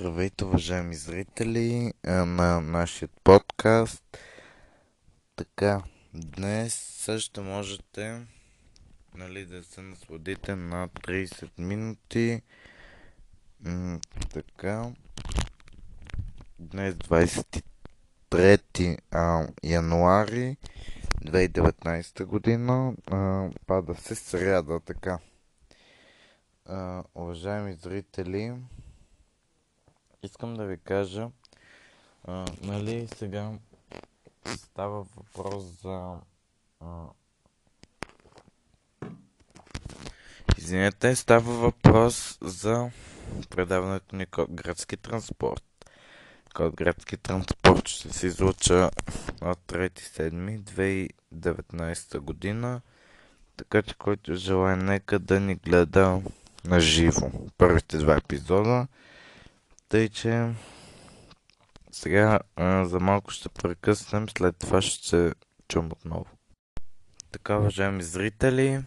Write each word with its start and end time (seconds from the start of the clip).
Здравейте, 0.00 0.44
уважаеми 0.44 0.94
зрители 0.94 1.92
на 2.04 2.60
нашия 2.60 3.08
подкаст. 3.24 4.18
Така, 5.36 5.82
днес 6.14 6.74
също 6.74 7.42
можете 7.42 8.26
нали, 9.14 9.46
да 9.46 9.64
се 9.64 9.82
насладите 9.82 10.56
на 10.56 10.88
30 10.88 11.50
минути. 11.58 12.42
М- 13.60 14.00
така, 14.32 14.90
днес 16.58 16.94
23 16.94 18.98
а, 19.10 19.48
януари 19.62 20.56
2019 21.24 22.24
година. 22.24 22.94
А, 23.06 23.48
пада 23.66 23.94
се 23.94 24.14
сряда, 24.14 24.80
така. 24.80 25.18
А, 26.66 27.04
уважаеми 27.14 27.74
зрители, 27.74 28.54
искам 30.22 30.54
да 30.54 30.64
ви 30.64 30.78
кажа, 30.78 31.28
а, 32.24 32.46
нали 32.62 33.08
сега 33.16 33.52
става 34.46 35.06
въпрос 35.16 35.64
за... 35.82 36.16
А, 36.80 37.04
извинете, 40.58 41.16
става 41.16 41.52
въпрос 41.52 42.38
за 42.42 42.90
предаването 43.50 44.16
ни 44.16 44.26
код 44.26 44.50
градски 44.50 44.96
транспорт. 44.96 45.64
Код 46.54 46.76
градски 46.76 47.16
транспорт 47.16 47.88
ще 47.88 48.12
се 48.12 48.26
излуча 48.26 48.90
от 49.42 49.58
3.7.2019 49.66 52.18
година. 52.18 52.80
Така 53.56 53.82
че 53.82 53.94
който 53.94 54.34
желая, 54.34 54.76
нека 54.76 55.18
да 55.18 55.40
ни 55.40 55.54
гледа 55.54 56.22
на 56.64 56.80
живо. 56.80 57.30
Първите 57.58 57.98
два 57.98 58.16
епизода. 58.16 58.86
Тъй, 59.88 60.08
че 60.08 60.54
сега 61.90 62.40
а, 62.56 62.84
за 62.84 63.00
малко 63.00 63.30
ще 63.30 63.48
прекъснем, 63.48 64.28
след 64.28 64.56
това 64.56 64.82
ще 64.82 65.08
се 65.08 65.34
чум 65.68 65.92
отново. 65.92 66.26
Така, 67.32 67.58
уважаеми 67.58 68.02
зрители, 68.02 68.84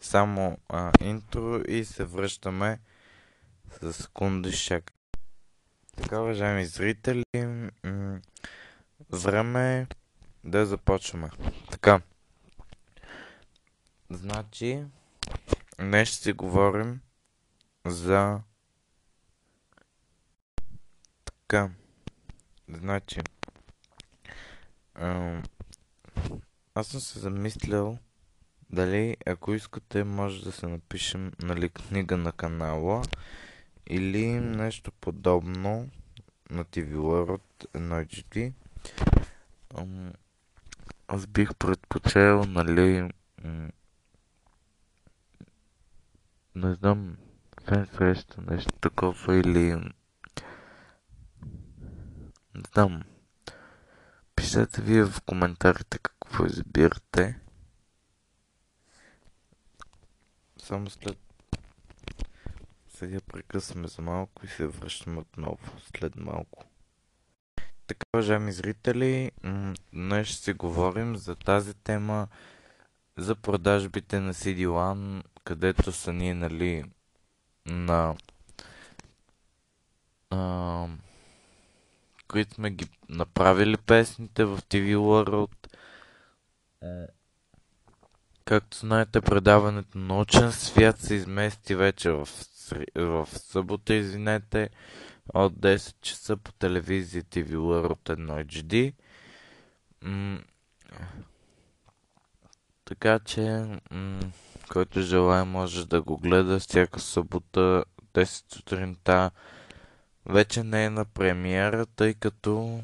само 0.00 0.58
а, 0.68 0.92
интро 1.00 1.60
и 1.68 1.84
се 1.84 2.04
връщаме 2.04 2.78
за 3.80 3.92
секунди 3.92 4.52
шак. 4.52 4.92
Така, 5.96 6.20
уважаеми 6.20 6.66
зрители, 6.66 7.24
м- 7.84 8.20
време 9.10 9.78
е 9.78 9.86
да 10.44 10.66
започваме. 10.66 11.30
Така. 11.70 12.00
Значи, 14.10 14.84
днес 15.78 16.08
ще 16.08 16.22
си 16.22 16.32
говорим 16.32 17.00
за 17.86 18.40
така. 21.48 21.70
Значи, 22.68 23.20
аз 26.74 26.86
съм 26.86 27.00
се 27.00 27.18
замислял 27.18 27.98
дали, 28.70 29.16
ако 29.26 29.54
искате, 29.54 30.04
може 30.04 30.44
да 30.44 30.52
се 30.52 30.66
напишем 30.66 31.32
нали, 31.42 31.68
книга 31.68 32.16
на 32.16 32.32
канала 32.32 33.02
или 33.86 34.26
нещо 34.40 34.92
подобно 34.92 35.90
на 36.50 36.64
TV 36.64 36.94
World 36.94 37.40
1HD. 37.72 38.52
Аз 41.08 41.26
бих 41.26 41.54
предпочел, 41.54 42.44
нали, 42.44 43.10
не 46.54 46.74
знам, 46.74 47.16
фен 47.64 47.86
среща, 47.86 48.42
нещо 48.50 48.72
такова 48.80 49.36
или 49.36 49.76
не 52.54 52.62
знам. 52.74 53.02
Пишете 54.36 54.82
вие 54.82 55.04
в 55.04 55.20
коментарите 55.26 55.98
какво 55.98 56.46
избирате. 56.46 57.38
Само 60.58 60.90
след... 60.90 61.18
Сега 62.88 63.20
прекъсваме 63.20 63.88
за 63.88 64.02
малко 64.02 64.46
и 64.46 64.48
се 64.48 64.66
връщаме 64.66 65.18
отново 65.20 65.80
след 65.96 66.16
малко. 66.16 66.64
Така, 67.86 68.06
уважаеми 68.14 68.52
зрители, 68.52 69.30
днес 69.92 70.28
ще 70.28 70.36
си 70.36 70.52
говорим 70.52 71.16
за 71.16 71.34
тази 71.34 71.74
тема 71.74 72.28
за 73.16 73.34
продажбите 73.34 74.20
на 74.20 74.34
CD-LAN, 74.34 75.22
където 75.44 75.92
са 75.92 76.12
ние, 76.12 76.34
нали, 76.34 76.84
на 77.66 78.16
а, 80.30 80.86
които 82.28 82.54
сме 82.54 82.70
ги 82.70 82.86
направили 83.08 83.76
песните 83.76 84.44
в 84.44 84.58
TV 84.58 84.96
World. 84.96 85.68
Както 88.44 88.76
знаете, 88.76 89.20
предаването 89.20 89.98
на 89.98 90.04
научен 90.04 90.52
свят 90.52 90.98
се 90.98 91.14
измести 91.14 91.74
вече 91.74 92.10
в, 92.10 92.28
в 92.96 93.28
събота, 93.32 93.94
извинете, 93.94 94.70
от 95.34 95.52
10 95.52 95.94
часа 96.00 96.36
по 96.36 96.52
телевизия 96.52 97.22
TV 97.22 97.56
World 97.56 98.16
1 98.16 98.44
HD. 98.44 98.94
М- 100.02 100.42
така 102.84 103.18
че, 103.18 103.66
м- 103.90 104.20
който 104.68 105.00
желая 105.00 105.44
може 105.44 105.88
да 105.88 106.02
го 106.02 106.16
гледа 106.18 106.58
всяка 106.58 107.00
събота 107.00 107.84
10 108.14 108.54
сутринта 108.54 109.30
вече 110.26 110.62
не 110.62 110.84
е 110.84 110.90
на 110.90 111.04
премиера, 111.04 111.86
тъй 111.86 112.14
като 112.14 112.80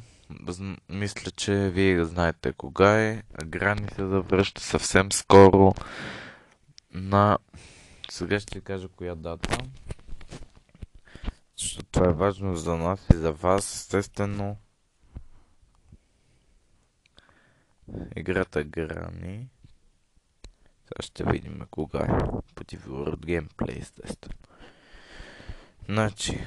мисля, 0.89 1.31
че 1.31 1.71
вие 1.71 2.05
знаете 2.05 2.53
кога 2.53 3.01
е. 3.01 3.23
Грани 3.45 3.89
се 3.97 4.06
завръща 4.06 4.61
съвсем 4.61 5.12
скоро 5.12 5.75
на... 6.93 7.39
Сега 8.11 8.41
ще 8.41 8.59
ви 8.59 8.65
кажа 8.65 8.89
коя 8.89 9.15
дата. 9.15 9.59
Защото 11.56 11.87
това 11.91 12.09
е 12.09 12.12
важно 12.12 12.56
за 12.56 12.77
нас 12.77 13.06
и 13.15 13.17
за 13.17 13.33
вас, 13.33 13.75
естествено. 13.75 14.57
Играта 18.17 18.65
Грани. 18.65 19.49
Сега 20.83 21.03
ще 21.03 21.25
видим 21.25 21.62
кога 21.71 21.99
е. 21.99 22.09
TV 22.65 22.87
World 22.87 23.17
Gameplay, 23.17 23.81
естествено. 23.81 24.39
Значи, 25.89 26.47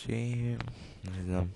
Значи, 0.00 0.56
не 1.16 1.22
знам. 1.22 1.50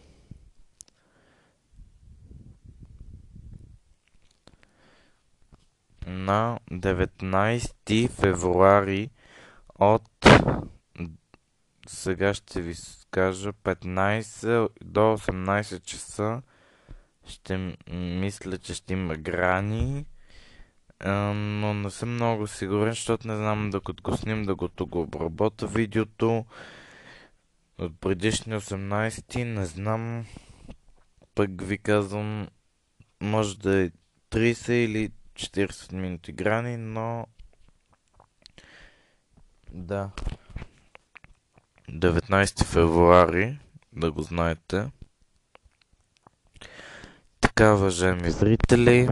На 6.07 6.59
19 6.73 8.11
февруари 8.11 9.11
от 9.79 10.27
сега 11.87 12.35
ще 12.35 12.63
ви 12.63 12.75
кажа 13.11 13.53
15 13.53 14.69
до 14.85 15.01
18 15.01 15.83
часа 15.83 16.43
ще 17.27 17.77
мисля, 17.91 18.59
че 18.59 18.75
ще 18.75 18.93
има 18.93 19.17
грани 19.17 20.07
но 21.35 21.75
не 21.75 21.91
съм 21.91 22.15
много 22.15 22.47
сигурен, 22.47 22.93
защото 22.93 23.29
не 23.29 23.37
знам 23.37 23.71
докато 23.71 24.03
го 24.03 24.17
сним, 24.17 24.45
да 24.45 24.55
го 24.55 24.69
обработа 24.93 25.67
видеото 25.67 26.45
от 27.79 28.01
предишни 28.01 28.55
18 28.55 29.45
не 29.45 29.67
знам. 29.67 30.27
Пък 31.35 31.63
ви 31.63 31.79
казвам, 31.79 32.49
може 33.21 33.59
да 33.59 33.83
е 33.83 33.91
30 34.31 34.73
или 34.73 35.13
40 35.35 35.93
минути 35.93 36.33
грани, 36.33 36.77
но 36.77 37.27
да. 39.73 40.11
19 41.91 42.65
февруари, 42.65 43.59
да 43.93 44.13
го 44.13 44.23
знаете. 44.23 44.91
Така, 47.41 47.75
уважаеми 47.75 48.31
зрители, 48.31 49.09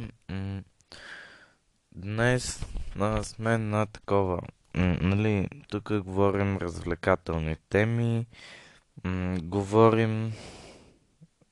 днес 1.92 2.66
на 2.96 3.24
сме 3.24 3.58
на 3.58 3.86
такова 3.86 4.40
нали, 4.74 5.48
тук 5.68 5.92
говорим 6.02 6.56
развлекателни 6.56 7.56
теми, 7.68 8.26
м- 9.04 9.38
говорим, 9.42 10.32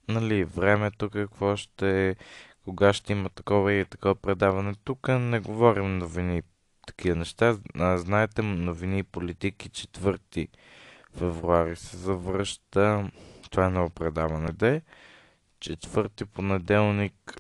нали, 0.09 0.45
времето 0.45 1.11
какво 1.11 1.57
ще 1.57 2.17
кога 2.65 2.93
ще 2.93 3.13
има 3.13 3.29
такова 3.29 3.73
и 3.73 3.85
такова 3.85 4.15
предаване. 4.15 4.75
Тук 4.85 5.09
не 5.09 5.41
говорим 5.41 5.99
новини 5.99 6.43
такива 6.87 7.17
неща. 7.17 7.57
А, 7.79 7.99
знаете, 7.99 8.43
новини 8.43 8.99
и 8.99 9.03
политики 9.03 9.69
четвърти 9.69 10.49
февруари 11.17 11.77
се 11.77 11.97
завръща. 11.97 13.11
Това 13.51 13.67
е 13.67 13.71
ново 13.71 13.91
предаване. 13.91 14.53
Де. 14.53 14.83
Четвърти 15.61 16.25
понеделник 16.25 17.35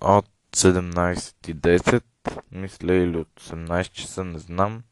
от 0.00 0.28
17.10, 0.56 2.02
мисля, 2.52 2.94
или 2.94 3.16
от 3.16 3.40
18 3.40 3.92
часа, 3.92 4.24
не 4.24 4.38
знам. 4.38 4.82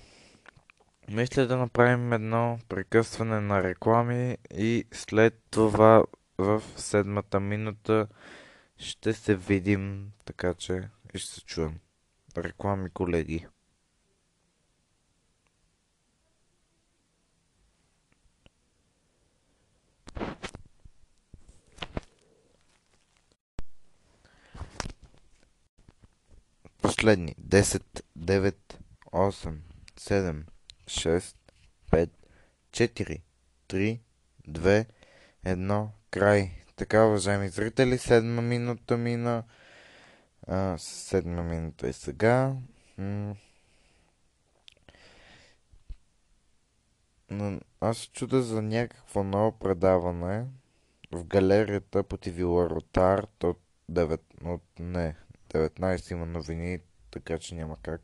мисля 1.12 1.48
да 1.48 1.58
направим 1.58 2.14
едно 2.14 2.60
прекъсване 2.70 3.40
на 3.40 3.64
реклами 3.64 4.38
и 4.52 4.86
след 4.92 5.42
това 5.50 6.04
в 6.38 6.64
седмата 6.76 7.40
минута 7.40 8.08
ще 8.78 9.14
се 9.14 9.36
видим, 9.36 10.12
така 10.26 10.54
че 10.54 10.90
и 11.14 11.20
ще 11.20 11.34
се 11.34 11.42
чуем. 11.42 11.80
Реклами, 12.38 12.90
колеги. 12.90 13.48
Последни 26.82 27.36
10, 27.40 27.82
9, 28.16 28.56
8, 29.12 29.58
7, 30.00 30.44
6, 30.88 31.36
5, 31.92 32.10
4, 32.72 33.22
3, 33.68 34.00
2, 34.48 34.86
1, 35.46 35.88
край. 36.12 36.52
Така, 36.76 37.06
уважаеми 37.06 37.50
зрители, 37.50 37.98
седма 37.98 38.42
минута 38.42 38.98
мина. 38.98 39.44
А, 40.48 40.78
седма 40.78 41.44
минута 41.44 41.88
е 41.88 41.94
сега. 41.94 42.56
Но 42.98 43.36
аз 47.82 47.98
се 47.98 48.12
чуда 48.12 48.42
за 48.42 48.62
някакво 48.62 49.24
ново 49.24 49.60
предаване 49.60 50.46
в 51.12 51.26
галерията 51.26 52.04
по 52.04 52.18
TV 52.18 52.44
World 52.44 53.44
от 53.44 53.60
9, 53.92 54.20
от 54.44 54.64
не, 54.80 55.16
19 55.50 56.12
има 56.12 56.26
новини, 56.26 56.80
така 57.12 57.38
че 57.38 57.56
няма 57.56 57.78
как. 57.82 58.02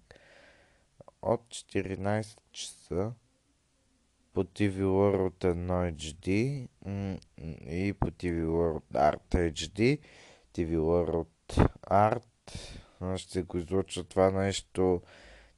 От 1.22 1.42
14 1.42 2.38
часа 2.52 3.14
по 4.34 4.44
TV 4.44 4.84
World 4.84 5.34
1 5.34 5.96
HD 5.96 6.30
и 7.70 7.94
по 7.94 8.12
TV 8.12 8.46
World 8.46 8.94
Art 8.94 9.52
HD, 9.54 10.00
TV 10.56 10.78
World 10.78 11.70
Art. 11.90 13.18
Ще 13.18 13.44
го 13.44 13.58
излуча 13.58 14.04
това 14.04 14.32
нещо. 14.32 15.02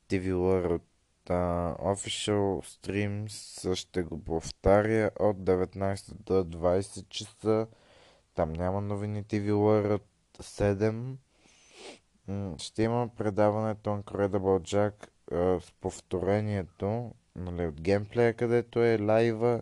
TV 0.09 0.33
World 0.33 0.81
uh, 1.29 1.77
Official 1.77 2.65
Streams 2.65 3.73
ще 3.73 4.03
го 4.03 4.23
повтаря 4.23 5.11
от 5.19 5.37
19 5.37 6.13
до 6.13 6.33
20 6.43 7.09
часа. 7.09 7.67
Там 8.35 8.53
няма 8.53 8.81
новини 8.81 9.23
TV 9.23 9.51
World 9.51 10.01
7. 10.41 11.15
Ще 12.57 12.83
има 12.83 13.09
предаването 13.17 13.89
Incredible 13.89 14.61
Jack 14.61 15.07
с 15.59 15.71
повторението 15.81 17.11
нали, 17.35 17.67
от 17.67 17.81
геймплея, 17.81 18.33
където 18.33 18.83
е 18.83 19.01
лайва 19.01 19.61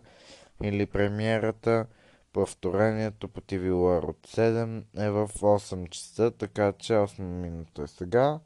или 0.62 0.86
премиерата. 0.86 1.86
Повторението 2.32 3.28
по 3.28 3.40
TV 3.40 3.70
World 3.70 4.26
7 4.26 4.84
е 4.96 5.10
в 5.10 5.28
8 5.28 5.88
часа, 5.88 6.30
така 6.30 6.72
че 6.72 6.92
8 6.92 7.20
минута 7.20 7.82
е 7.82 7.86
сега. 7.86 8.40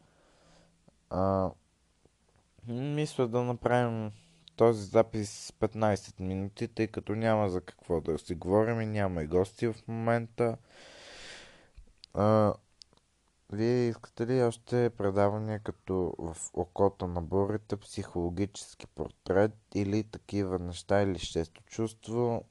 А, 1.11 1.51
мисля 2.69 3.29
да 3.29 3.43
направим 3.43 4.11
този 4.57 4.85
запис 4.85 5.53
15 5.61 6.21
минути, 6.21 6.69
тъй 6.69 6.87
като 6.87 7.15
няма 7.15 7.51
за 7.51 7.61
какво 7.61 8.01
да 8.01 8.19
си 8.19 8.35
говорим 8.35 8.81
и 8.81 8.87
няма 8.87 9.23
и 9.23 9.27
гости 9.27 9.67
в 9.67 9.75
момента. 9.89 10.57
А, 12.15 12.55
вие 13.53 13.89
искате 13.89 14.27
ли 14.27 14.43
още 14.43 14.91
предавания 14.91 15.59
като 15.59 16.15
в 16.19 16.37
окото 16.55 17.07
на 17.07 17.23
бурите, 17.23 17.77
психологически 17.77 18.87
портрет 18.87 19.53
или 19.75 20.05
такива 20.05 20.59
неща 20.59 21.03
или 21.03 21.19
шесто 21.19 21.63
чувство 21.63 22.45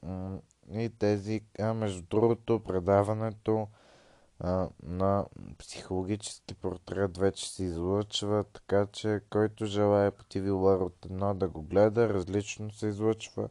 и 0.72 0.90
тези, 0.98 1.40
а 1.60 1.74
между 1.74 2.02
другото, 2.02 2.60
предаването 2.60 3.68
а, 4.40 4.68
на 4.82 5.24
психологически 5.58 6.54
портрет 6.54 7.18
вече 7.18 7.50
се 7.50 7.64
излъчва, 7.64 8.44
така 8.44 8.86
че 8.92 9.20
който 9.30 9.66
желая 9.66 10.10
по 10.10 10.22
TV 10.22 10.50
World 10.50 11.08
1 11.08 11.34
да 11.34 11.48
го 11.48 11.62
гледа, 11.62 12.08
различно 12.08 12.72
се 12.72 12.86
излъчва 12.86 13.48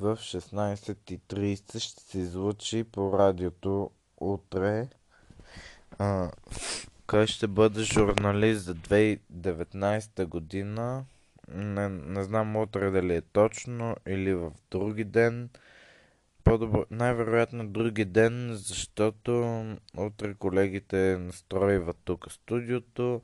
в 0.00 0.16
16.30 0.16 1.78
ще 1.78 2.02
се 2.02 2.18
излучи 2.18 2.84
по 2.84 3.18
радиото 3.18 3.90
утре. 4.16 4.88
А, 5.98 6.30
кой 7.06 7.26
ще 7.26 7.46
бъде 7.46 7.82
журналист 7.82 8.64
за 8.64 8.74
2019 8.74 10.26
година? 10.26 11.04
Не, 11.48 11.88
не 11.88 12.22
знам 12.22 12.56
утре 12.56 12.90
дали 12.90 13.14
е 13.14 13.20
точно 13.20 13.96
или 14.06 14.34
в 14.34 14.52
други 14.70 15.04
ден. 15.04 15.50
По-добро, 16.46 16.84
най-вероятно 16.90 17.68
други 17.68 18.04
ден, 18.04 18.50
защото 18.52 19.64
утре 19.96 20.34
колегите 20.34 20.96
настроиват 21.18 21.96
тук 22.04 22.32
студиото. 22.32 23.22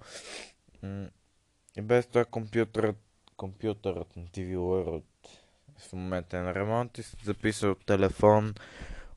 И 1.76 1.82
без 1.82 2.06
това 2.06 2.24
компютърът, 2.24 2.96
компютърът 3.36 4.16
на 4.16 4.22
TV 4.22 4.56
World 4.56 5.02
в 5.78 5.92
момента 5.92 6.42
на 6.42 6.54
ремонт 6.54 6.98
и 6.98 7.02
се 7.02 7.16
записва 7.24 7.70
от 7.70 7.86
телефон, 7.86 8.54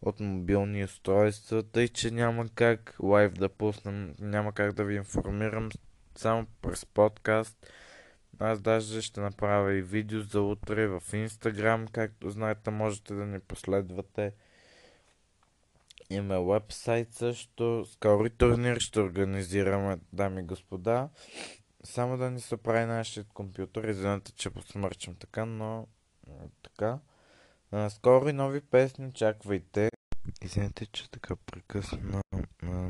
от 0.01 0.19
мобилни 0.19 0.83
устройства, 0.83 1.63
тъй 1.63 1.87
че 1.87 2.11
няма 2.11 2.45
как 2.55 2.95
лайв 3.03 3.33
да 3.33 3.49
пуснем, 3.49 4.15
няма 4.19 4.53
как 4.53 4.73
да 4.73 4.83
ви 4.83 4.95
информирам 4.95 5.69
само 6.15 6.45
през 6.61 6.85
подкаст. 6.85 7.67
Аз 8.39 8.61
даже 8.61 9.01
ще 9.01 9.21
направя 9.21 9.73
и 9.73 9.81
видео 9.81 10.21
за 10.21 10.41
утре 10.41 10.87
в 10.87 11.03
Инстаграм, 11.13 11.87
както 11.87 12.29
знаете 12.29 12.71
можете 12.71 13.13
да 13.13 13.25
ни 13.25 13.39
последвате. 13.39 14.33
Има 16.09 16.41
вебсайт 16.41 17.13
също, 17.13 17.85
скоро 17.91 18.29
турнир 18.29 18.79
ще 18.79 18.99
организираме, 18.99 19.97
дами 20.13 20.41
и 20.41 20.45
господа. 20.45 21.09
Само 21.83 22.17
да 22.17 22.31
ни 22.31 22.41
се 22.41 22.57
прави 22.57 22.85
нашия 22.85 23.23
компютър, 23.23 23.83
извинете, 23.83 24.31
че 24.31 24.49
посмърчам 24.49 25.15
така, 25.15 25.45
но 25.45 25.87
така. 26.63 26.99
Скоро 27.89 28.29
и 28.29 28.33
нови 28.33 28.61
песни 28.61 29.07
очаквайте. 29.07 29.89
Извинете, 30.41 30.85
че 30.85 31.11
така 31.11 31.35
прекъсна, 31.35 32.21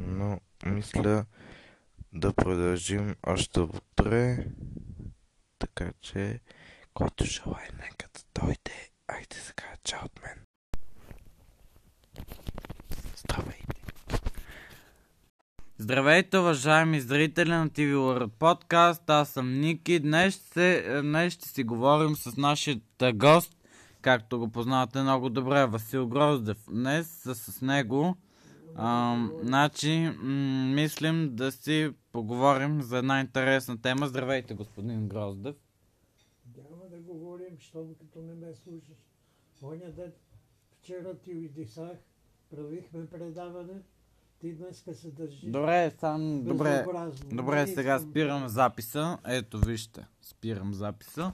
но 0.07 0.39
мисля 0.65 1.25
да 2.13 2.33
продължим 2.33 3.15
още 3.27 3.59
утре. 3.59 4.47
Така 5.65 5.91
че, 6.01 6.39
който 6.93 7.25
желая, 7.25 7.69
нека 7.81 8.07
да 8.13 8.41
дойде. 8.41 8.89
Айде 9.07 9.35
сега, 9.35 9.63
чао 9.83 9.99
от 10.05 10.21
мен. 10.23 10.39
Здравейте. 13.17 13.81
Здравейте, 15.77 16.37
уважаеми 16.37 17.01
зрители 17.01 17.49
на 17.49 17.69
TV 17.69 17.95
World 17.95 18.27
Podcast. 18.29 19.01
Аз 19.07 19.29
съм 19.29 19.59
Ники. 19.59 19.99
Днес, 19.99 20.35
се, 20.53 20.99
днес 21.03 21.33
ще 21.33 21.49
си 21.49 21.63
говорим 21.63 22.15
с 22.15 22.37
нашия 22.37 22.81
гост, 23.13 23.55
както 24.01 24.39
го 24.39 24.51
познавате 24.51 25.01
много 25.01 25.29
добре, 25.29 25.65
Васил 25.65 26.07
Гроздев. 26.07 26.57
Днес 26.69 27.07
с, 27.07 27.35
с 27.35 27.61
него 27.61 28.17
а, 28.75 29.17
значи, 29.43 30.11
м- 30.21 30.73
мислим 30.73 31.35
да 31.35 31.51
си 31.51 31.91
поговорим 32.15 32.81
за 32.81 32.97
една 32.97 33.21
интересна 33.21 33.81
тема. 33.81 34.07
Здравейте, 34.07 34.53
господин 34.53 35.07
Гроздев. 35.07 35.55
Няма 36.57 36.83
да 36.91 36.97
говорим, 36.97 37.57
щом 37.59 37.95
като 37.95 38.21
не 38.21 38.33
ме 38.33 38.53
слушаш. 38.53 38.97
Оня 39.63 39.91
ден, 39.91 40.11
вчера 40.71 41.17
ти 41.17 41.31
издисах, 41.31 41.97
правихме 42.49 43.05
предаване, 43.05 43.81
ти 44.39 44.53
днеска 44.53 44.93
се 44.93 45.11
държиш 45.11 45.51
Добре, 45.51 45.91
сам, 45.99 46.43
добре, 46.43 46.85
добре, 47.25 47.67
сега 47.67 47.99
спирам 47.99 48.47
записа. 48.47 49.17
Ето, 49.27 49.59
вижте, 49.59 50.07
спирам 50.21 50.73
записа. 50.73 51.33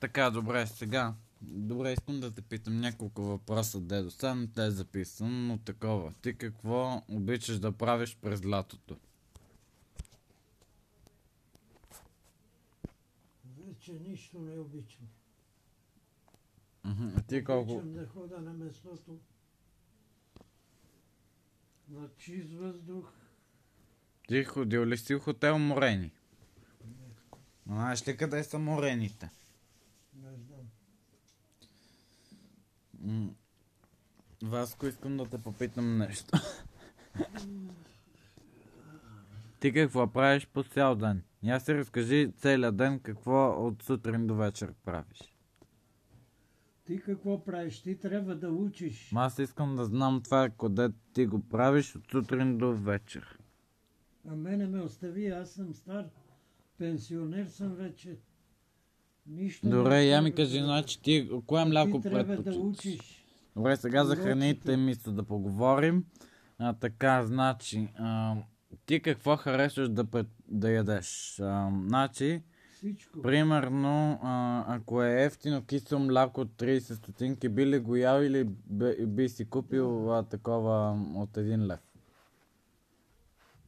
Така, 0.00 0.30
добре, 0.30 0.66
сега. 0.66 1.14
Добре, 1.42 1.92
искам 1.92 2.20
да 2.20 2.30
те 2.30 2.42
питам 2.42 2.80
няколко 2.80 3.22
въпроса, 3.22 3.80
дедо. 3.80 4.10
Сега 4.10 4.34
не 4.34 4.46
те 4.46 4.64
е 4.64 4.70
записан, 4.70 5.46
но 5.46 5.58
такова. 5.58 6.12
Ти 6.22 6.34
какво 6.34 7.02
обичаш 7.08 7.58
да 7.58 7.72
правиш 7.72 8.18
през 8.22 8.46
лятото? 8.46 8.96
Вече 13.82 13.92
нищо 13.92 14.38
не 14.38 14.58
обичам. 14.58 15.08
А 16.84 17.22
ти 17.22 17.44
колко... 17.44 17.72
Обичам 17.72 17.92
да 17.92 18.06
хода 18.06 18.40
на 18.40 18.52
местото. 18.52 19.18
На 21.88 22.08
чист 22.16 22.52
въздух. 22.52 23.12
Ти 24.28 24.44
ходил 24.44 24.86
ли 24.86 24.98
си 24.98 25.14
в 25.14 25.20
хотел 25.20 25.58
Морени? 25.58 26.10
Знаеш 27.66 28.08
ли 28.08 28.16
къде 28.16 28.44
са 28.44 28.58
Морените? 28.58 29.30
Не 30.14 30.36
знам. 30.36 30.70
М, 33.00 33.34
Васко, 34.42 34.86
искам 34.86 35.16
да 35.16 35.26
те 35.26 35.42
попитам 35.42 35.98
нещо. 35.98 36.38
Ти 39.60 39.72
какво 39.72 40.12
правиш 40.12 40.46
по 40.46 40.64
цял 40.64 40.94
ден? 40.94 41.22
Я 41.42 41.60
си 41.60 41.74
разкажи 41.74 42.32
целият 42.36 42.76
ден 42.76 43.00
какво 43.00 43.66
от 43.66 43.82
сутрин 43.82 44.26
до 44.26 44.34
вечер 44.34 44.72
правиш. 44.84 45.18
Ти 46.84 47.00
какво 47.00 47.44
правиш? 47.44 47.82
Ти 47.82 47.98
трябва 47.98 48.34
да 48.36 48.48
учиш. 48.48 49.10
Ма 49.12 49.20
Аз 49.20 49.38
искам 49.38 49.76
да 49.76 49.84
знам 49.84 50.20
това, 50.24 50.48
къде 50.50 50.88
ти 51.12 51.26
го 51.26 51.40
правиш 51.40 51.96
от 51.96 52.10
сутрин 52.10 52.58
до 52.58 52.72
вечер. 52.74 53.38
А 54.28 54.34
мене 54.34 54.66
ме 54.66 54.80
остави, 54.80 55.28
аз 55.28 55.50
съм 55.50 55.74
стар. 55.74 56.04
Пенсионер 56.78 57.46
съм 57.46 57.68
вече. 57.68 58.16
Нищо 59.26 59.68
Добре, 59.68 60.02
я 60.02 60.22
ми 60.22 60.34
кажи, 60.34 60.58
да- 60.58 60.64
значи 60.64 61.02
ти 61.02 61.30
кое 61.46 61.64
мляко 61.64 61.92
Ти 61.92 62.02
трябва 62.02 62.18
да 62.18 62.26
предпочиташ? 62.26 62.56
учиш. 62.56 63.26
Добре, 63.56 63.76
сега 63.76 64.04
за 64.04 64.08
Уроците. 64.08 64.28
храните 64.28 64.76
мисля 64.76 65.12
да 65.12 65.22
поговорим. 65.22 66.04
А, 66.58 66.72
така, 66.72 67.22
значи, 67.22 67.88
а, 67.96 68.36
ти 68.92 69.02
какво 69.02 69.36
харесваш 69.36 69.88
да, 69.88 70.04
пред, 70.04 70.26
да 70.48 70.70
ядеш? 70.70 71.40
А, 71.40 71.70
значи, 71.86 72.42
Всичко. 72.72 73.22
примерно, 73.22 74.20
а, 74.22 74.64
ако 74.76 75.02
е 75.02 75.24
ефтино 75.24 75.66
кисело 75.66 76.00
мляко 76.00 76.40
от 76.40 76.48
30 76.48 76.78
стотинки, 76.94 77.48
би 77.48 77.66
ли 77.66 77.78
го 77.78 77.96
ял 77.96 78.22
или 78.22 78.44
би, 78.44 79.06
би 79.06 79.28
си 79.28 79.44
купил 79.44 80.12
а, 80.14 80.22
такова 80.22 81.04
от 81.14 81.30
1 81.30 81.66
лев? 81.66 81.80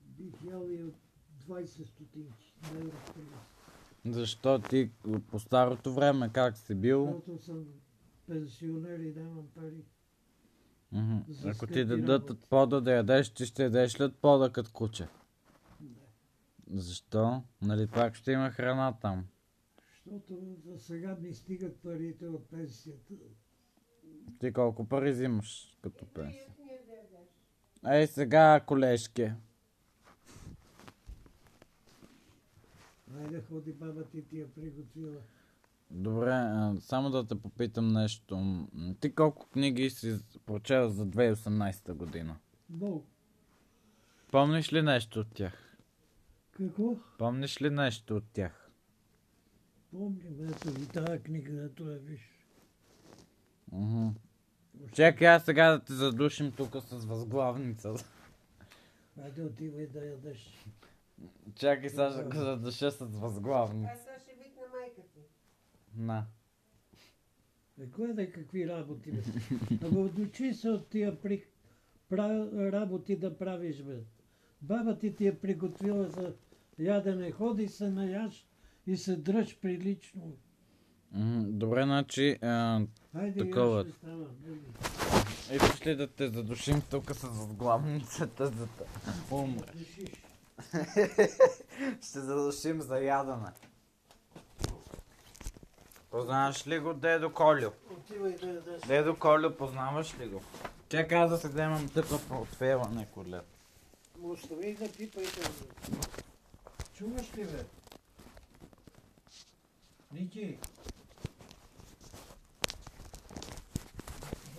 Бих 0.09 0.45
ял 0.53 0.67
и 0.71 0.83
от 0.83 0.95
20 1.49 1.67
стотинки. 1.67 2.55
Не 2.73 2.79
от 2.79 2.93
30. 4.05 4.13
Защо 4.15 4.59
ти 4.59 4.91
по 5.31 5.39
старото 5.39 5.95
време 5.95 6.31
как 6.33 6.57
си 6.59 6.75
бил? 6.75 7.07
Защото 7.07 7.45
съм 7.45 7.65
пенсионер 8.27 8.99
и 8.99 9.15
нямам 9.17 9.47
пари. 9.55 9.85
За 11.29 11.51
Ако 11.51 11.67
ти 11.67 11.85
дадат 11.85 12.31
от 12.31 12.47
пода 12.47 12.81
да 12.81 12.93
ядеш, 12.93 13.31
ти 13.31 13.47
ще 13.47 13.63
ядеш 13.63 14.01
ли 14.01 14.05
от 14.05 14.17
пода 14.17 14.53
като 14.53 14.71
куче? 14.73 15.09
Не. 15.81 16.81
Защо? 16.81 17.43
Нали 17.63 17.87
пак 17.87 18.15
ще 18.15 18.33
има 18.33 18.51
храна 18.51 18.93
там? 19.01 19.27
Защото 19.95 20.57
за 20.65 20.79
сега 20.79 21.17
ми 21.21 21.35
стигат 21.35 21.77
парите 21.83 22.27
от 22.27 22.51
пенсията. 22.51 23.15
Ти 24.39 24.53
колко 24.53 24.89
пари 24.89 25.11
взимаш 25.11 25.79
като 25.83 26.07
пенсия? 26.07 26.55
Ей 27.91 28.07
сега, 28.07 28.61
колежки. 28.67 29.33
Айде 33.19 33.43
ходи 33.43 33.73
баба 33.73 34.05
ти 34.05 34.23
ти 34.23 34.39
я 34.39 34.55
приготвила. 34.55 35.21
Добре, 35.91 36.33
само 36.81 37.11
да 37.11 37.27
те 37.27 37.35
попитам 37.41 37.93
нещо. 37.93 38.67
Ти 39.01 39.15
колко 39.15 39.49
книги 39.49 39.91
си 39.91 40.19
прочел 40.47 40.89
за 40.89 41.07
2018 41.07 41.93
година? 41.93 42.37
Много. 42.71 43.07
Помниш 44.31 44.73
ли 44.73 44.83
нещо 44.83 45.21
от 45.21 45.35
тях? 45.35 45.77
Какво? 46.51 46.97
Помниш 47.19 47.63
ли 47.63 47.71
нещо 47.71 48.17
от 48.17 48.25
тях? 48.33 48.71
Помним, 49.93 50.49
ето 50.49 50.69
и 50.69 50.87
тази 50.87 51.23
книга, 51.23 51.65
ето 51.65 51.91
я 51.91 51.99
виж. 51.99 52.21
Мгм. 53.73 54.09
Чакай 54.93 55.29
аз 55.29 55.45
сега 55.45 55.71
да 55.71 55.85
те 55.85 55.93
задушим 55.93 56.53
тук 56.53 56.77
с 56.77 57.05
възглавница. 57.05 57.95
Айде 59.23 59.43
отивай 59.43 59.87
да 59.87 60.05
ядеш. 60.05 60.67
Чакай 61.55 61.89
сега 61.89 62.25
го 62.25 62.37
задуша 62.37 62.91
с 62.91 62.99
възглавница. 62.99 63.93
Аз 63.93 64.01
сега 64.01 64.19
ще 64.21 64.33
викна 64.33 64.63
майка 64.81 65.03
ти. 65.15 65.21
На. 65.97 66.27
Е, 67.81 67.91
кое 67.91 68.13
да 68.13 68.23
е 68.23 68.31
какви 68.31 68.69
работи, 68.69 69.13
бе? 69.13 69.23
Абе, 69.87 69.99
отучи 69.99 70.55
се 70.55 70.71
от 70.71 70.89
тия 70.89 71.21
при... 71.21 71.45
пра... 72.09 72.49
работи 72.73 73.17
да 73.17 73.39
правиш, 73.39 73.83
бе. 73.83 74.01
Баба 74.63 74.99
ти 74.99 75.17
ти 75.17 75.27
е 75.27 75.39
приготвила 75.39 76.09
за 76.09 76.35
ядене. 76.79 77.31
Ходи 77.31 77.69
се 77.69 77.91
наяш 77.91 78.47
и 78.87 78.97
се 78.97 79.17
дръж 79.17 79.61
прилично. 79.61 80.37
Добре, 81.47 81.83
значи, 81.83 82.39
а, 82.43 82.81
Хайде, 83.13 83.45
Такова. 83.45 83.85
стана. 83.99 84.27
Нали? 84.47 84.61
искаш 85.53 85.87
ли 85.87 85.97
да 85.97 86.07
те 86.07 86.29
задушим 86.29 86.83
тук 86.91 87.15
с 87.15 87.23
възглавницата, 87.23 88.47
за 88.47 88.69
да? 89.31 89.47
Дишиш. 89.75 90.25
Ще 92.09 92.21
задушим 92.21 92.81
за 92.81 92.99
ядене. 92.99 93.49
Познаваш 96.15 96.67
ли 96.67 96.79
го, 96.79 96.95
дедо 96.95 97.33
Колю? 97.33 97.71
Отивай 97.91 98.33
да 98.33 98.47
ядеш. 98.47 98.81
Дедо 98.87 99.17
Колю, 99.19 99.51
познаваш 99.51 100.19
ли 100.19 100.29
го? 100.29 100.43
Аз 101.13 101.31
да 101.31 101.39
се 101.39 101.49
вземам 101.49 101.89
тук 101.89 102.07
портфела 102.29 102.89
някой 102.91 103.25
лет. 103.25 103.45
Му 104.19 104.31
остави 104.31 104.75
да 104.75 104.93
пипайте. 104.93 105.51
Чуваш 106.95 107.37
ли, 107.37 107.45
бе? 107.45 107.65
Ники. 110.13 110.59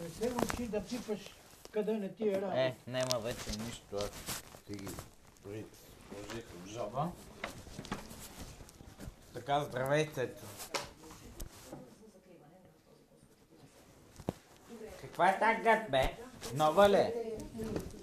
Не 0.01 0.09
се 0.09 0.33
учи 0.43 0.67
да 0.67 0.83
пипаш 0.83 1.35
къде 1.71 1.93
не 1.93 2.13
ти 2.13 2.29
е 2.29 2.41
работа. 2.41 2.61
Е, 2.61 2.75
няма 2.87 3.19
вече 3.19 3.59
нищо, 3.65 3.95
аз 3.95 4.11
ти 4.65 4.73
ги 4.73 4.89
сложих 5.41 6.45
в 6.63 6.67
жоба. 6.67 7.09
Така, 9.33 9.63
здравейте. 9.63 10.29
Каква 15.05 15.29
е 15.29 15.39
тази 15.39 15.61
гад, 15.61 15.91
бе? 15.91 16.17
Нова 16.55 16.89
ли? 16.89 16.95
е? 16.95 17.13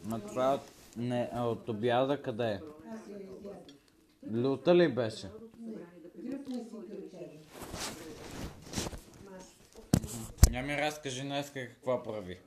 Ма 0.04 0.20
това 0.20 0.50
е 0.50 0.54
от, 0.54 0.60
не, 0.96 1.30
от 1.34 1.68
обяда 1.68 2.22
къде 2.22 2.52
е? 2.52 2.60
Люта 4.32 4.74
ли 4.74 4.94
беше? 4.94 5.30
Я 10.52 10.62
ми 10.62 10.76
разкажи 10.76 11.22
днес 11.22 11.50
какво 11.50 12.02
прави. 12.02 12.38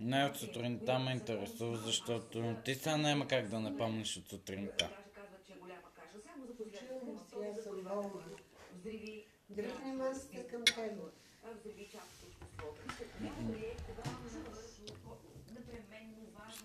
Не 0.00 0.24
от 0.24 0.36
сутринта 0.36 0.98
ме 0.98 1.12
интересува, 1.12 1.76
защото 1.76 2.56
ти 2.64 2.74
сега 2.74 2.96
няма 2.96 3.28
как 3.28 3.48
да 3.48 3.60
не 3.60 3.76
помниш 3.76 4.16
от 4.16 4.28
сутринта. 4.28 4.90
Аз 7.90 8.10
Дръпни 9.50 9.92
масата 9.92 10.46
към 10.46 10.64
тебе. 10.64 11.00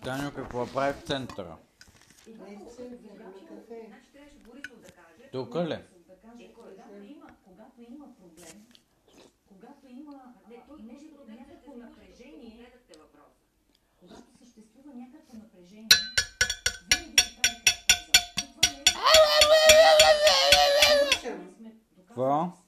Таню, 0.04 0.32
какво 0.34 0.66
прави 0.66 1.00
в 1.00 1.06
центъра? 1.06 1.56
Не 2.26 2.70
се 2.70 2.88
взема 2.88 3.32
кафе. 3.48 3.92
Тук 5.32 5.54
ли? 5.54 5.78
когато 7.44 7.80
има, 7.80 8.14
проблем, 8.14 8.66
когато 9.48 9.86
има 9.88 10.34
някакво 11.28 11.76
напрежение, 11.76 12.70
когато 14.00 14.22
съществува 14.38 14.94
някакво 14.94 15.36
напрежение, 15.36 15.88
винаги 16.92 17.22
се 17.22 17.36
прави 17.42 17.56
както 17.64 18.60
е... 18.62 18.96
Сме 21.58 21.72
Какво? 22.06 22.65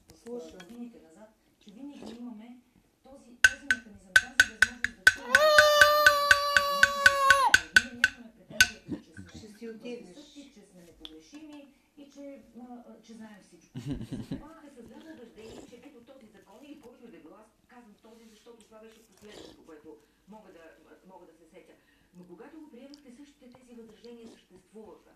Че, 12.18 12.42
а, 12.60 13.02
че 13.02 13.12
знаем 13.12 13.42
всичко. 13.42 13.78
Това 14.37 14.62
е 14.66 14.70
създава 14.76 15.12
убеждение, 15.12 15.66
че 15.68 15.76
ето 15.76 16.00
този 16.00 16.26
закон 16.26 16.58
или 16.64 16.80
който 16.80 17.04
и 17.04 17.10
да 17.10 17.18
било, 17.18 17.37
аз 17.37 17.50
казвам 17.68 17.94
този, 18.02 18.25
защото 18.30 18.64
това 18.64 18.78
беше 18.78 19.06
последното, 19.06 19.66
което 19.66 19.98
мога 20.28 20.52
да, 20.52 20.64
мога 21.06 21.26
да 21.26 21.32
се 21.32 21.44
сетя. 21.52 21.72
Но 22.14 22.25
когато 22.26 22.60
го 22.60 22.70
приемахте, 22.70 23.16
същите 23.16 23.50
тези 23.50 23.80
възражения 23.80 24.28
съществуваха. 24.28 25.10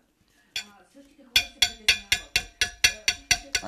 А, 0.67 0.85
същите 0.93 1.23
хора 1.23 1.41
се 1.53 1.59
притесняват. 1.59 2.33
Същите... 3.41 3.61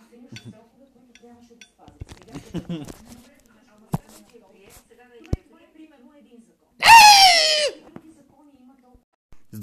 Аз 0.00 0.12
имаше 0.12 0.42
срокове, 0.42 0.86
които 0.92 1.20
трябваше 1.20 1.54
да 1.54 1.66
спазят. 1.66 2.04
Сега 2.18 2.38
се 2.44 2.58
Ама 3.68 3.86
сега, 3.94 4.28
че 4.30 4.36
е 4.36 4.40
приет, 4.52 4.74
сега 4.88 5.04
да 5.04 5.18
Това 5.18 5.32
е, 5.36 5.42
това 5.42 5.60
е 5.60 5.72
примерно 5.72 6.14
един 6.14 6.38
закон. 6.48 6.68
Други 7.92 8.12
закони 8.12 8.52
има 8.60 8.74
толкова. 8.82 9.08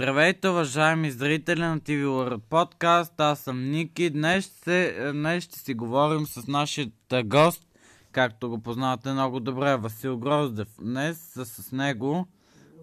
Здравейте, 0.06 0.50
уважаеми 0.50 1.12
зрители 1.12 1.60
на 1.60 1.80
TV 1.80 2.06
World 2.06 2.42
Podcast. 2.42 3.14
Аз 3.18 3.40
съм 3.40 3.72
Ники. 3.72 4.10
Днес, 4.10 4.46
се, 4.46 5.12
днес 5.14 5.44
ще 5.44 5.60
си 5.60 5.74
говорим 5.74 6.26
с 6.26 6.48
нашия 6.48 6.92
гост, 7.26 7.68
както 8.12 8.50
го 8.50 8.62
познавате 8.62 9.12
много 9.12 9.40
добре, 9.40 9.78
Васил 9.78 10.18
Гроздев. 10.18 10.76
Днес 10.82 11.18
с, 11.18 11.46
с 11.46 11.72
него 11.72 12.28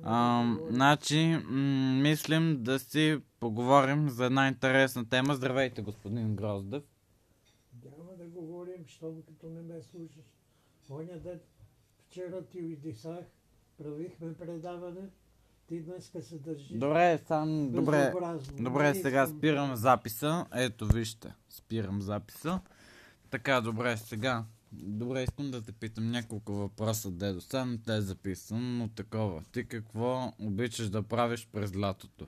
а, 0.02 0.45
значи, 0.71 1.38
м- 1.45 2.02
мислим 2.02 2.62
да 2.62 2.79
си 2.79 3.19
поговорим 3.41 4.09
за 4.09 4.26
една 4.26 4.49
интересна 4.49 5.09
тема. 5.09 5.35
Здравейте, 5.35 5.83
господин 5.83 6.37
Гроздев. 6.37 6.83
Няма 7.85 8.12
да 8.19 8.25
говорим, 8.25 8.83
защото 8.85 9.23
като 9.29 9.47
не 9.47 9.62
ме 9.62 9.83
слушаш. 9.83 10.25
Оня 10.91 11.19
ден 11.19 11.41
вчера 12.07 12.45
ти 12.45 12.62
удисах, 12.62 13.25
правихме 13.79 14.35
предаване, 14.35 15.09
ти 15.66 15.81
днеска 15.81 16.23
се 16.23 16.38
държиш 16.38 16.78
Добре, 16.78 17.19
сам, 17.26 17.73
добре, 17.73 18.12
добре, 18.61 18.88
Не 18.88 18.95
сега 18.95 19.26
спирам 19.26 19.76
записа. 19.76 20.47
Ето, 20.54 20.87
вижте, 20.87 21.35
спирам 21.49 22.02
записа. 22.02 22.61
Така, 23.31 23.61
добре, 23.61 23.97
сега. 23.97 24.45
Добре, 24.73 25.23
искам 25.23 25.50
да 25.50 25.62
те 25.62 25.73
питам 25.73 26.11
няколко 26.11 26.52
въпроса, 26.52 27.11
дедо. 27.11 27.40
Сега 27.40 27.64
не 27.64 27.78
те 27.78 27.97
е 27.97 28.00
записан, 28.00 28.78
но 28.78 28.88
такова. 28.88 29.45
Ти 29.52 29.69
какво 29.69 30.33
обичаш 30.38 30.88
да 30.88 31.02
правиш 31.02 31.49
през 31.52 31.76
лятото? 31.76 32.26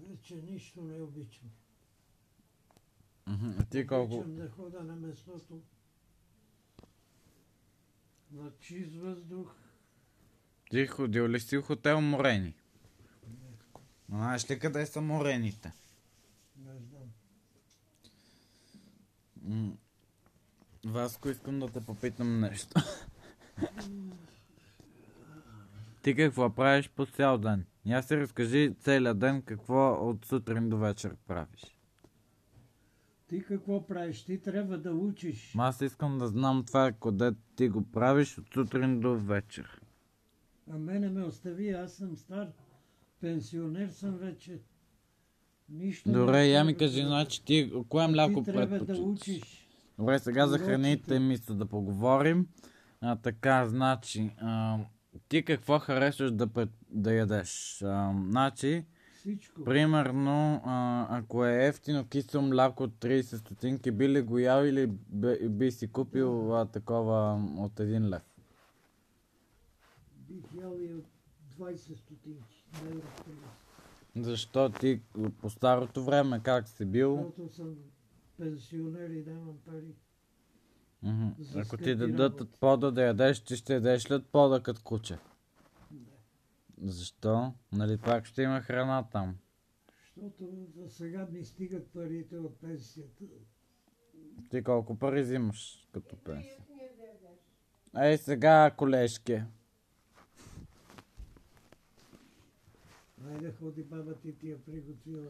Вече 0.00 0.34
нищо 0.34 0.82
не 0.82 1.02
обичам. 1.02 1.50
А 3.26 3.64
ти 3.70 3.86
колко... 3.86 4.14
Обичам 4.14 4.36
да 4.36 4.48
хода 4.48 4.84
на 4.84 4.96
местото. 4.96 5.60
На 8.34 8.50
чист 8.60 8.94
въздух. 8.94 9.54
Ти 10.70 10.86
ходил 10.86 11.28
ли 11.28 11.40
си 11.40 11.58
в 11.58 11.62
хотел 11.62 12.00
Морени? 12.00 12.54
Знаеш 14.08 14.50
ли 14.50 14.58
къде 14.58 14.86
са 14.86 15.00
Морените? 15.00 15.72
Не 16.56 16.72
знам. 16.72 17.12
М, 19.42 19.72
Васко, 20.84 21.28
искам 21.28 21.60
да 21.60 21.68
те 21.68 21.84
попитам 21.84 22.40
нещо. 22.40 22.80
Ти 26.02 26.14
какво 26.14 26.54
правиш 26.54 26.88
по 26.88 27.06
цял 27.06 27.38
ден? 27.38 27.66
Я 27.86 28.02
си 28.02 28.16
разкажи 28.16 28.74
целият 28.80 29.18
ден 29.18 29.42
какво 29.42 30.08
от 30.08 30.26
сутрин 30.26 30.68
до 30.68 30.78
вечер 30.78 31.16
правиш. 31.26 31.73
Ти 33.28 33.44
какво 33.44 33.86
правиш? 33.86 34.24
Ти 34.24 34.38
трябва 34.42 34.78
да 34.78 34.92
учиш. 34.92 35.52
Ма 35.54 35.64
Аз 35.64 35.80
искам 35.80 36.18
да 36.18 36.28
знам 36.28 36.64
това, 36.66 36.92
къде 36.92 37.32
ти 37.56 37.68
го 37.68 37.82
правиш 37.82 38.38
от 38.38 38.44
сутрин 38.54 39.00
до 39.00 39.18
вечер. 39.18 39.80
А 40.70 40.78
мене 40.78 41.10
ме 41.10 41.22
остави, 41.22 41.70
аз 41.70 41.92
съм 41.92 42.16
стар. 42.16 42.48
Пенсионер 43.20 43.88
съм 43.88 44.16
вече. 44.16 44.58
Нищо 45.68 46.12
Добре, 46.12 46.46
я 46.46 46.64
ми 46.64 46.76
кажи, 46.76 47.02
да- 47.02 47.08
значи 47.08 47.44
ти 47.44 47.72
кое 47.88 48.08
мляко 48.08 48.42
Ти 48.42 48.44
трябва 48.44 48.66
да 48.66 48.68
предпочиташ? 48.68 48.98
учиш. 48.98 49.68
Добре, 49.98 50.18
сега 50.18 50.46
за 50.46 50.58
храните 50.58 51.18
мисля 51.18 51.54
да 51.54 51.66
поговорим. 51.66 52.46
А, 53.00 53.16
така, 53.16 53.66
значи, 53.66 54.30
а, 54.40 54.78
ти 55.28 55.44
какво 55.44 55.78
харесваш 55.78 56.30
да, 56.32 56.46
пред, 56.46 56.70
да 56.90 57.14
ядеш? 57.14 57.82
А, 57.82 58.14
значи, 58.30 58.84
Всичко. 59.24 59.64
примерно, 59.64 60.62
а, 60.64 61.06
ако 61.18 61.46
е 61.46 61.66
ефтино 61.66 62.08
кисело 62.08 62.42
мляко 62.42 62.82
от 62.82 62.90
30 62.90 63.36
стотинки, 63.36 63.90
би 63.90 64.08
ли 64.08 64.22
го 64.22 64.38
ял 64.38 64.64
или 64.64 64.86
би, 64.86 65.48
би 65.48 65.70
си 65.70 65.88
купил 65.88 66.56
а, 66.56 66.66
такова 66.66 67.34
от 67.58 67.72
1 67.72 68.08
лев? 68.08 68.22
Бих 70.16 70.54
ял 70.62 70.76
и 70.80 70.94
от 70.94 71.04
20 71.58 71.76
стотинки. 71.76 72.64
Не 72.84 72.90
от 72.90 73.04
30. 74.16 74.24
Защо 74.24 74.68
ти 74.68 75.00
по 75.40 75.50
старото 75.50 76.04
време 76.04 76.40
как 76.42 76.68
си 76.68 76.84
бил? 76.84 77.16
Защото 77.16 77.54
съм 77.54 77.74
пенсионер 78.38 79.10
и 79.10 79.24
нямам 79.26 79.58
пари. 79.66 79.94
Ако 81.56 81.76
ти 81.76 81.94
дадат 81.94 82.50
пода 82.60 82.92
да 82.92 83.02
ядеш, 83.02 83.40
ти 83.40 83.56
ще 83.56 83.74
ядеш 83.74 84.10
ли 84.10 84.14
от 84.14 84.26
пода 84.26 84.60
като 84.60 84.82
куче? 84.84 85.18
Защо? 86.82 87.52
Нали 87.72 87.98
пак 87.98 88.26
ще 88.26 88.42
има 88.42 88.60
храна 88.60 89.02
там? 89.12 89.36
Защото 90.16 90.66
за 90.76 90.88
сега 90.88 91.26
ми 91.32 91.44
стигат 91.44 91.92
парите 91.92 92.38
от 92.38 92.60
пенсията. 92.60 93.24
Ти 94.50 94.62
колко 94.62 94.98
пари 94.98 95.22
взимаш 95.22 95.88
като 95.92 96.16
пенсия? 96.16 96.64
Ей 98.02 98.18
сега, 98.18 98.70
колежки. 98.76 99.42
Айде 103.28 103.52
ходи 103.52 103.82
баба 103.82 104.14
ти 104.14 104.38
ти 104.38 104.50
я 104.50 104.64
приготвила. 104.64 105.26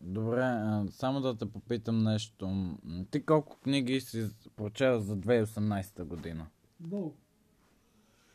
Добре, 0.00 0.42
само 0.90 1.20
да 1.20 1.36
те 1.36 1.52
попитам 1.52 1.98
нещо. 1.98 2.76
Ти 3.10 3.26
колко 3.26 3.60
книги 3.60 4.00
си 4.00 4.28
прочел 4.56 5.00
за 5.00 5.16
2018 5.16 6.04
година? 6.04 6.46
Много. 6.80 7.16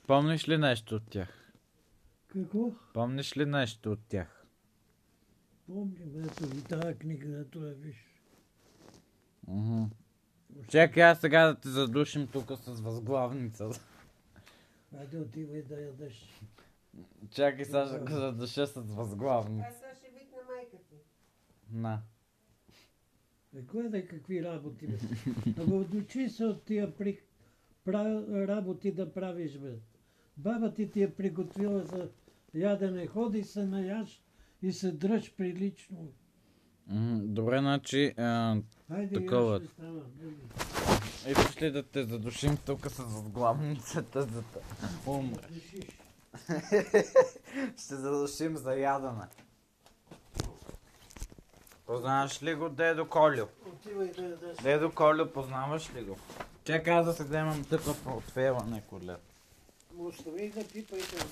Помниш 0.07 0.49
ли 0.49 0.57
нещо 0.57 0.95
от 0.95 1.03
тях? 1.09 1.48
Какво? 2.33 2.71
Помниш 2.93 3.37
ли 3.37 3.45
нещо 3.45 3.91
от 3.91 3.99
тях? 4.07 4.45
Помним, 5.67 6.23
ето 6.23 6.57
и 6.57 6.61
тази 6.61 6.97
книга, 6.97 7.39
ето 7.39 7.65
я 7.65 7.73
виж. 7.73 8.15
Мгм. 9.47 9.83
Чакай 10.67 11.03
аз 11.03 11.19
сега 11.19 11.47
да 11.47 11.59
те 11.59 11.69
задушим 11.69 12.27
тук 12.27 12.51
с 12.51 12.79
възглавница. 12.79 13.69
Айде 14.99 15.17
отивай 15.17 15.61
да 15.61 15.81
ядеш. 15.81 16.41
Чакай 17.31 17.65
сега 17.65 17.87
ще 17.87 17.99
го 17.99 18.11
задуша 18.11 18.67
с 18.67 18.73
възглавница. 18.75 19.67
Аз 19.69 19.75
сега 19.75 19.95
ще 19.95 20.07
викна 20.09 20.37
майка 20.55 20.77
ти. 20.89 20.95
На. 21.71 22.01
Е, 23.55 23.65
кое 23.65 23.89
да 23.89 23.97
е 23.97 24.05
какви 24.05 24.43
работи, 24.43 24.87
бе? 24.87 24.97
Абе, 25.61 25.73
отучи 25.73 26.29
се 26.29 26.45
от 26.45 26.63
тия 26.63 26.97
при... 26.97 27.19
пра... 27.83 28.25
работи 28.47 28.91
да 28.91 29.13
правиш, 29.13 29.57
бе. 29.57 29.75
Баба 30.37 30.73
ти 30.73 30.91
ти 30.91 31.03
е 31.03 31.15
приготвила 31.15 31.83
за 31.83 32.09
ядене. 32.53 33.07
Ходи 33.07 33.43
се 33.43 33.65
наяш 33.65 34.23
и 34.61 34.71
се 34.71 34.91
дръж 34.91 35.33
прилично. 35.35 35.97
Добре, 37.21 37.59
значи, 37.59 38.13
а, 38.17 38.57
Хайде, 38.87 39.15
Такова. 39.15 39.61
я 41.25 41.31
искаш 41.31 41.61
ли 41.61 41.71
да 41.71 41.83
те 41.83 42.03
задушим 42.03 42.57
тук 42.65 42.87
с 42.91 42.97
възглавницата, 42.97 44.21
за 44.21 44.27
да 44.27 44.43
умреш? 45.05 45.75
Ще 47.77 47.95
задушим 47.95 48.57
за 48.57 48.75
ядене. 48.75 49.25
Познаваш 51.85 52.43
ли 52.43 52.55
го, 52.55 52.69
дедо 52.69 53.07
Колю? 53.07 53.45
Отивай 53.67 54.11
да 54.11 54.23
ядеш. 54.23 54.57
Дедо 54.63 54.91
Колю, 54.91 55.25
познаваш 55.33 55.95
ли 55.95 56.03
го? 56.03 56.17
Чакай 56.63 56.93
аз 56.93 57.05
да 57.05 57.13
се 57.13 57.23
вземам 57.23 57.65
тук 57.69 57.81
в 57.81 58.03
портфела 58.03 58.63
на 58.63 58.81
колет. 58.81 59.21
Му 59.95 60.07
остави 60.07 60.49
да 60.49 60.67
пипайте. 60.67 61.25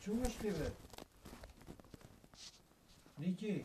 Чуваш 0.00 0.42
ли, 0.44 0.50
бе? 0.50 0.70
Ники. 3.18 3.64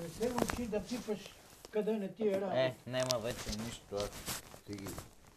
Не 0.00 0.08
се 0.08 0.32
учи 0.32 0.66
да 0.66 0.84
пипаш 0.84 1.34
къде 1.74 1.92
не 1.92 2.08
ти 2.08 2.28
е 2.28 2.40
работа. 2.40 2.60
Е, 2.60 2.74
няма 2.86 3.18
вече 3.18 3.58
нищо, 3.64 3.96
аз 3.96 4.10
ти 4.66 4.72
ги 4.72 4.88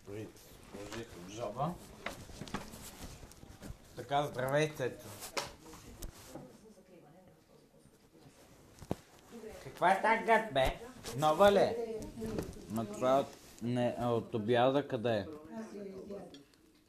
при... 0.05 0.27
сложих 0.71 1.07
в 1.07 1.29
жоба. 1.29 1.73
Така, 3.95 4.23
здравей, 4.23 4.73
Цецо. 4.75 5.07
Каква 9.63 9.91
е 9.91 10.01
тази 10.01 10.23
гад, 10.25 10.53
бе? 10.53 10.79
Нова 11.17 11.51
ли? 11.51 11.57
е? 11.57 11.99
Ма 12.69 12.85
това 12.85 13.19
от, 13.19 13.27
не, 13.61 13.95
от 13.99 14.33
обяда 14.33 14.87
къде 14.87 15.17
е? 15.17 15.25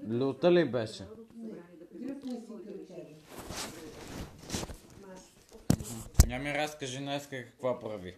Люта 0.08 0.52
ли 0.52 0.64
беше? 0.64 1.06
Ня 6.26 6.38
ми 6.38 6.54
разкажи 6.54 6.98
днеска 6.98 7.44
какво 7.44 7.78
прави. 7.80 8.16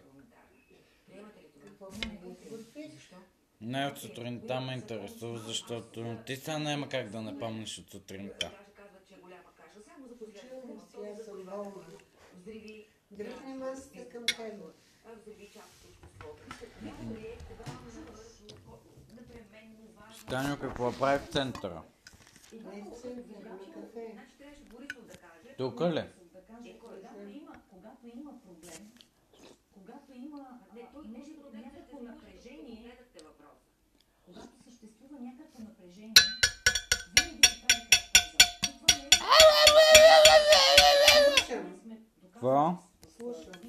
Не 3.61 3.87
от 3.87 3.97
сутринта 3.97 4.61
ме 4.61 4.73
интересува, 4.73 5.37
защото 5.37 6.17
ти 6.25 6.35
сега 6.35 6.59
няма 6.59 6.89
как 6.89 7.09
да 7.09 7.21
не 7.21 7.39
помниш 7.39 7.79
от 7.79 7.89
сутринта. 7.91 8.33
Даже 8.39 8.71
казват, 8.75 9.07
че 9.07 9.13
е 9.13 9.17
голяма 9.17 9.43
каша. 9.57 9.79
Само 9.87 10.07
за 10.07 10.17
последното 10.17 10.81
Аз 11.19 11.25
съм 11.25 11.43
болна. 11.45 11.85
взриви, 12.41 12.87
Дръпни 13.11 13.53
масата 13.53 14.09
към 14.09 14.25
тебе. 14.25 14.57
взриви 15.21 15.49
част 15.53 15.85
от 15.85 16.31
обществото. 16.31 16.73
Няма 16.81 17.13
ли 17.13 17.25
е 17.25 17.37
непременно 19.13 19.77
важно? 19.95 20.20
Таню, 20.31 20.57
какво 20.61 20.91
прави 20.91 21.19
в 21.19 21.27
центъра? 21.27 21.81
Тук 25.57 25.81
ли? 25.81 26.03
Когато 27.69 28.07
има, 28.07 28.31
проблем, 28.41 28.91
когато 29.73 30.13
има 30.13 30.59
някакво 31.53 31.99
напрежение, 32.01 32.97
когато 34.25 34.47
съществува 34.69 35.19
някакво 35.19 35.63
напрежение, 35.63 36.13
винаги 37.17 37.47
се 37.47 37.61
прави 37.67 37.81
крачка 37.89 38.71
назад. 42.41 43.60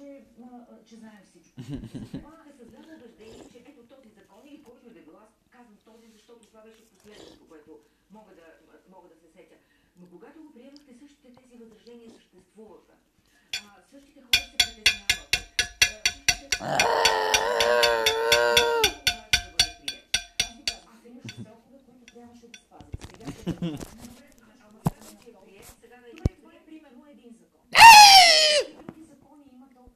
Че, 0.00 0.66
че 0.84 0.96
знаем 0.96 1.24
всичко. 1.24 1.60
Това 2.12 2.39